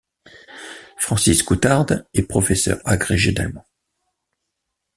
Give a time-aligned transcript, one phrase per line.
[0.97, 3.67] Francis Courtade est professeur agrégé d'allemand.